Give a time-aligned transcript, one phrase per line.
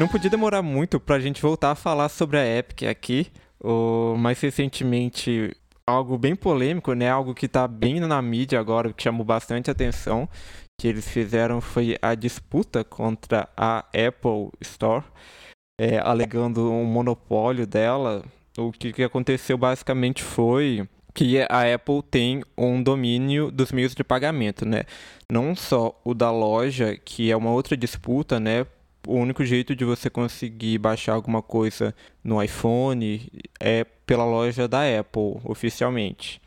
[0.00, 3.26] Não podia demorar muito para a gente voltar a falar sobre a Epic aqui.
[3.62, 5.54] O, mais recentemente,
[5.86, 7.10] algo bem polêmico, né?
[7.10, 10.26] Algo que está bem na mídia agora, que chamou bastante atenção,
[10.80, 15.04] que eles fizeram foi a disputa contra a Apple Store,
[15.78, 18.24] é, alegando um monopólio dela.
[18.60, 24.64] O que, aconteceu basicamente foi que a Apple tem um domínio dos meios de pagamento,
[24.64, 24.84] né?
[25.30, 28.66] Não só o da loja, que é uma outra disputa, né?
[29.06, 34.82] o único jeito de você conseguir baixar alguma coisa no iPhone é pela loja da
[34.98, 36.40] Apple, oficialmente.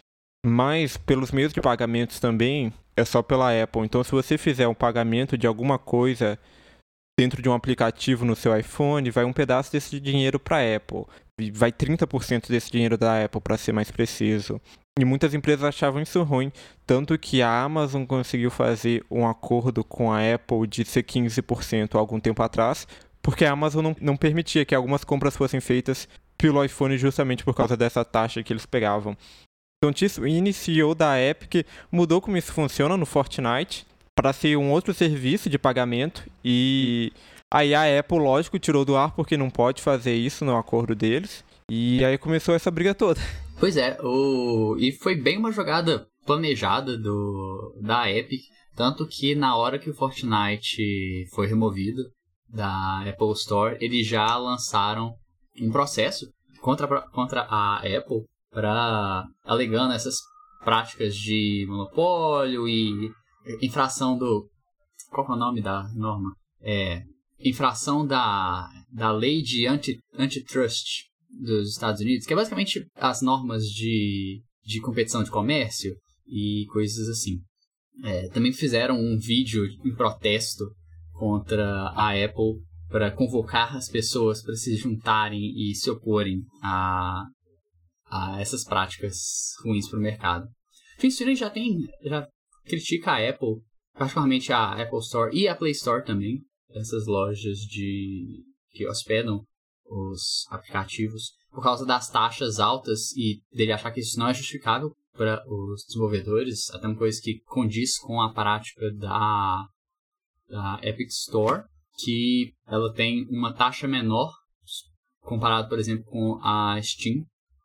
[0.45, 3.81] Mas pelos meios de pagamentos também é só pela Apple.
[3.83, 6.37] Então, se você fizer um pagamento de alguma coisa
[7.17, 11.05] dentro de um aplicativo no seu iPhone, vai um pedaço desse dinheiro para a Apple.
[11.53, 14.61] Vai 30% desse dinheiro da Apple, para ser mais preciso.
[14.99, 16.51] E muitas empresas achavam isso ruim,
[16.85, 21.97] tanto que a Amazon conseguiu fazer um acordo com a Apple de ser 15% há
[21.97, 22.87] algum tempo atrás,
[23.19, 27.55] porque a Amazon não, não permitia que algumas compras fossem feitas pelo iPhone justamente por
[27.55, 29.17] causa dessa taxa que eles pegavam.
[29.83, 34.93] Então, isso iniciou da Epic, mudou como isso funciona no Fortnite para ser um outro
[34.93, 37.11] serviço de pagamento e
[37.53, 41.45] aí a Apple, lógico, tirou do ar porque não pode fazer isso no acordo deles.
[41.69, 43.21] E aí começou essa briga toda.
[43.59, 44.75] Pois é, o...
[44.77, 48.41] e foi bem uma jogada planejada do da Epic,
[48.75, 52.01] tanto que na hora que o Fortnite foi removido
[52.49, 55.13] da Apple Store, eles já lançaram
[55.61, 56.25] um processo
[56.61, 60.15] contra, contra a Apple para alegando essas
[60.63, 63.11] práticas de monopólio e
[63.61, 64.47] infração do
[65.09, 66.31] qual é o nome da norma?
[66.61, 67.01] É
[67.39, 73.65] infração da, da lei de anti, antitrust dos Estados Unidos, que é basicamente as normas
[73.65, 75.95] de, de competição de comércio
[76.27, 77.39] e coisas assim.
[78.03, 80.65] É, também fizeram um vídeo em protesto
[81.11, 87.23] contra a Apple para convocar as pessoas para se juntarem e se oporem a,
[88.05, 89.15] a essas práticas
[89.63, 90.47] ruins para o mercado.
[90.99, 92.27] Finstream já tem já
[92.65, 93.61] critica a Apple,
[93.93, 96.39] particularmente a Apple Store e a Play Store também,
[96.73, 99.43] essas lojas de que hospedam
[99.85, 104.91] os aplicativos por causa das taxas altas e dele achar que isso não é justificável
[105.15, 109.63] para os desenvolvedores, até uma coisa que condiz com a prática da,
[110.49, 111.63] da Epic Store,
[112.03, 114.33] que ela tem uma taxa menor
[115.21, 117.23] comparado, por exemplo, com a Steam.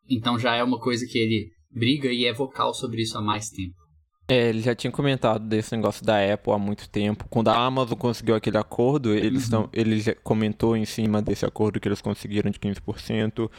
[0.08, 3.48] Então já é uma coisa que ele briga e é vocal sobre isso há mais
[3.48, 3.76] tempo.
[4.30, 7.24] É, ele já tinha comentado desse negócio da Apple há muito tempo.
[7.30, 9.50] Quando a Amazon conseguiu aquele acordo, eles uhum.
[9.50, 13.50] Tão, ele já comentou em cima desse acordo que eles conseguiram de 15%.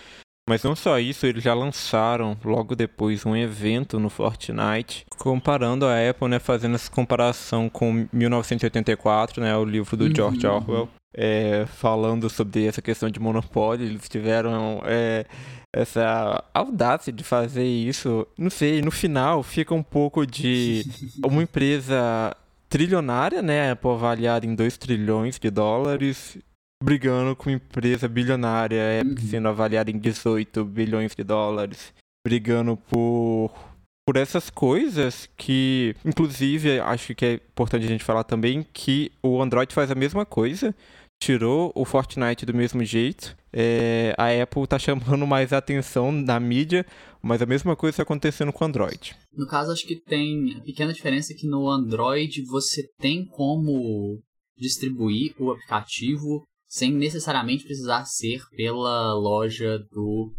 [0.47, 6.09] Mas não só isso, eles já lançaram logo depois um evento no Fortnite comparando a
[6.09, 10.55] Apple, né, fazendo essa comparação com 1984, né, o livro do George uhum.
[10.55, 13.85] Orwell, é, falando sobre essa questão de monopólio.
[13.85, 15.25] Eles tiveram é,
[15.73, 18.27] essa audácia de fazer isso.
[18.37, 20.85] Não sei, no final fica um pouco de
[21.25, 22.35] uma empresa
[22.67, 26.37] trilionária, né, avaliada em 2 trilhões de dólares,
[26.83, 29.17] brigando com uma empresa bilionária, uhum.
[29.17, 31.93] sendo avaliada em 18 bilhões de dólares,
[32.25, 33.51] brigando por
[34.09, 39.39] por essas coisas que, inclusive, acho que é importante a gente falar também que o
[39.39, 40.73] Android faz a mesma coisa
[41.19, 43.37] tirou o Fortnite do mesmo jeito.
[43.51, 46.85] É, a Apple tá chamando mais atenção na mídia,
[47.21, 49.15] mas a mesma coisa está acontecendo com o Android.
[49.33, 54.21] No caso, acho que tem a pequena diferença que no Android você tem como
[54.57, 60.31] distribuir o aplicativo sem necessariamente precisar ser pela loja do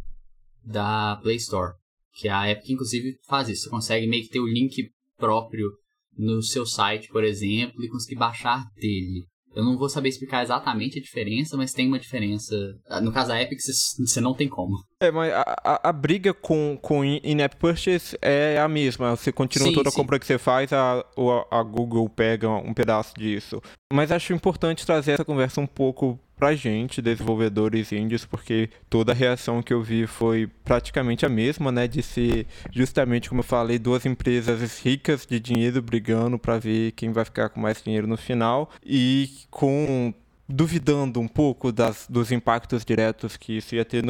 [0.65, 1.75] da Play Store.
[2.15, 3.65] Que a Epic, inclusive, faz isso.
[3.65, 5.71] Você consegue meio que ter o link próprio
[6.17, 9.25] no seu site, por exemplo, e conseguir baixar dele.
[9.55, 12.55] Eu não vou saber explicar exatamente a diferença, mas tem uma diferença.
[13.03, 14.77] No caso da Epic, você não tem como.
[15.03, 19.17] É, mas a, a, a briga com, com in-app purchase é a mesma.
[19.17, 21.03] Você continua sim, toda a compra que você faz, a,
[21.51, 23.63] a Google pega um pedaço disso.
[23.91, 29.15] Mas acho importante trazer essa conversa um pouco pra gente, desenvolvedores índios, porque toda a
[29.15, 31.87] reação que eu vi foi praticamente a mesma, né?
[31.87, 37.13] De ser justamente, como eu falei, duas empresas ricas de dinheiro brigando para ver quem
[37.13, 40.15] vai ficar com mais dinheiro no final e com
[40.51, 44.05] duvidando um pouco das, dos impactos diretos que isso ia ter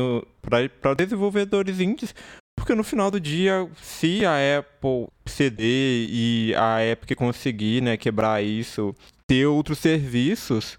[0.81, 2.15] para desenvolvedores indies,
[2.57, 8.43] porque no final do dia, se a Apple ceder e a Epic conseguir né, quebrar
[8.43, 8.95] isso,
[9.27, 10.79] ter outros serviços,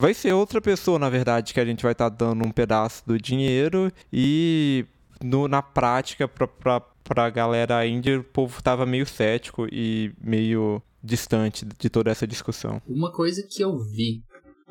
[0.00, 3.06] vai ser outra pessoa, na verdade, que a gente vai estar tá dando um pedaço
[3.06, 4.86] do dinheiro e
[5.22, 11.64] no, na prática, pra, pra galera indie, o povo tava meio cético e meio distante
[11.64, 12.80] de toda essa discussão.
[12.86, 14.22] Uma coisa que eu vi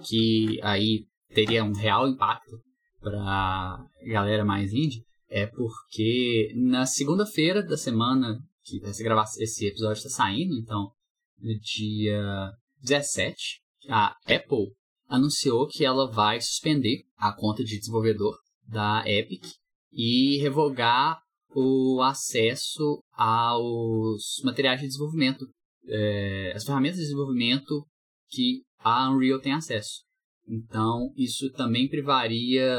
[0.04, 2.60] que aí teria um real impacto
[3.00, 9.04] pra galera mais indie é porque na segunda-feira da semana que esse,
[9.44, 10.92] esse episódio está saindo, então
[11.40, 12.51] no dia
[12.81, 14.74] 17, a Apple
[15.07, 18.38] anunciou que ela vai suspender a conta de desenvolvedor
[18.68, 19.44] da Epic
[19.92, 21.19] e revogar
[21.56, 25.48] o acesso aos materiais de desenvolvimento,
[25.88, 27.84] é, as ferramentas de desenvolvimento
[28.30, 30.04] que a Unreal tem acesso.
[30.48, 32.76] Então, isso também privaria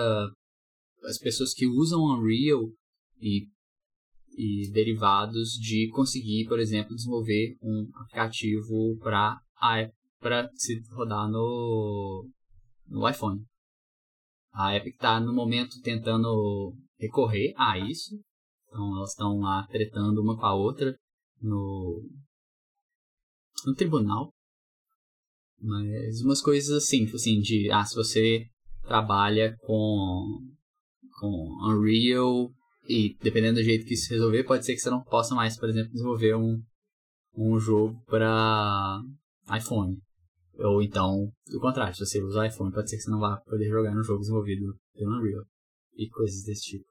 [1.05, 2.69] as pessoas que usam Unreal
[3.21, 3.47] e,
[4.37, 9.41] e derivados de conseguir, por exemplo, desenvolver um aplicativo para
[10.21, 12.29] para se rodar no,
[12.87, 13.43] no iPhone.
[14.53, 18.21] A Epic está no momento tentando recorrer a isso.
[18.69, 20.95] Então elas estão lá tretando uma com a outra
[21.41, 22.03] no,
[23.67, 24.33] no tribunal.
[25.61, 28.47] Mas umas coisas assim, tipo assim, de ah, se você
[28.83, 30.41] trabalha com,
[31.19, 32.51] com Unreal
[32.89, 35.69] e dependendo do jeito que isso resolver, pode ser que você não possa mais, por
[35.69, 36.61] exemplo, desenvolver um,
[37.37, 39.01] um jogo para
[39.57, 39.99] iPhone.
[40.59, 43.69] Ou então, do contrário, se você usar iPhone, pode ser que você não vá poder
[43.69, 45.45] jogar no jogo desenvolvido pelo Unreal.
[45.97, 46.85] E coisas desse tipo.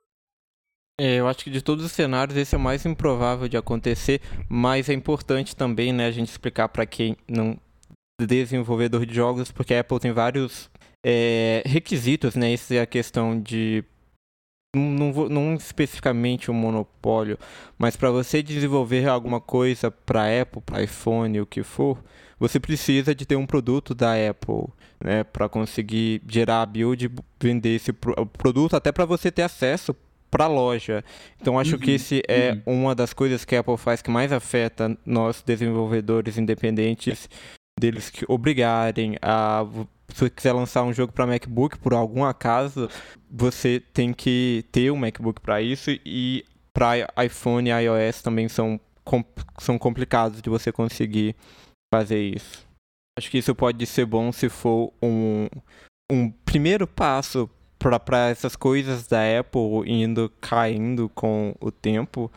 [0.97, 4.21] É, eu acho que de todos os cenários esse é o mais improvável de acontecer,
[4.49, 7.57] mas é importante também, né, a gente explicar para quem não
[8.25, 10.69] desenvolvedor de jogos, porque a Apple tem vários
[11.05, 12.53] é, requisitos, né?
[12.53, 13.83] Isso é a questão de
[14.75, 17.37] não, não, não especificamente um monopólio,
[17.77, 21.97] mas para você desenvolver alguma coisa para Apple, para iPhone, o que for,
[22.39, 24.67] você precisa de ter um produto da Apple,
[25.03, 27.11] né, para conseguir gerar a build
[27.41, 29.95] vender esse pro produto, até para você ter acesso
[30.29, 31.03] para a loja.
[31.41, 32.81] Então acho uhum, que esse é uhum.
[32.81, 37.27] uma das coisas que a Apple faz que mais afeta nós desenvolvedores independentes
[37.79, 39.65] deles que obrigarem a
[40.13, 42.89] se você quiser lançar um jogo para MacBook por algum acaso,
[43.29, 46.43] você tem que ter um MacBook para isso e
[46.73, 48.79] para iPhone e iOS também são,
[49.59, 51.35] são complicados de você conseguir
[51.93, 52.67] fazer isso.
[53.17, 55.47] Acho que isso pode ser bom se for um,
[56.11, 62.31] um primeiro passo para essas coisas da Apple indo caindo com o tempo.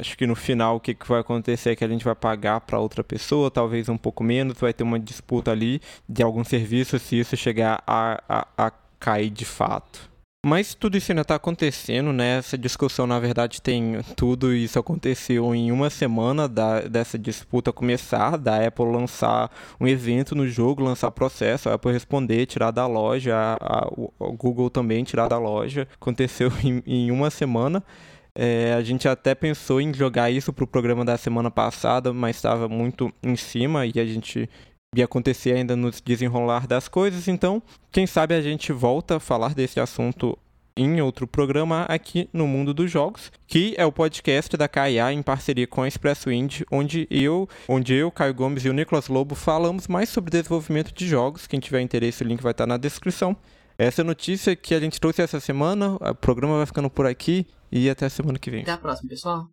[0.00, 2.60] Acho que no final o que, que vai acontecer é que a gente vai pagar
[2.62, 6.98] para outra pessoa, talvez um pouco menos, vai ter uma disputa ali de algum serviço
[6.98, 10.10] se isso chegar a, a, a cair de fato.
[10.44, 12.38] Mas tudo isso ainda está acontecendo, né?
[12.38, 18.38] Essa discussão, na verdade, tem tudo isso aconteceu em uma semana da, dessa disputa começar,
[18.38, 23.36] da Apple lançar um evento no jogo, lançar processo, a Apple responder, tirar da loja,
[23.36, 25.86] a, a, o Google também tirar da loja.
[26.00, 27.84] Aconteceu em, em uma semana.
[28.34, 32.36] É, a gente até pensou em jogar isso para o programa da semana passada, mas
[32.36, 34.48] estava muito em cima e a gente
[34.94, 37.28] e acontecer ainda no desenrolar das coisas.
[37.28, 37.62] Então,
[37.92, 40.36] quem sabe a gente volta a falar desse assunto
[40.76, 45.22] em outro programa aqui no Mundo dos Jogos, que é o podcast da KIA em
[45.22, 49.34] parceria com a Expresso Indie, onde eu, onde eu, Caio Gomes e o Nicolas Lobo
[49.34, 51.46] falamos mais sobre desenvolvimento de jogos.
[51.46, 53.36] Quem tiver interesse, o link vai estar na descrição.
[53.82, 55.94] Essa é a notícia que a gente trouxe essa semana.
[55.94, 58.60] O programa vai ficando por aqui e até a semana que vem.
[58.60, 59.48] Até a próxima, pessoal.